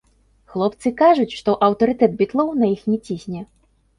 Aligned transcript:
Хлопцы 0.53 0.91
кажуць, 1.01 1.37
што 1.41 1.53
аўтарытэт 1.67 2.17
бітлоў 2.21 2.49
на 2.61 2.73
іх 2.77 2.81
не 2.93 2.97
цісне. 3.05 3.41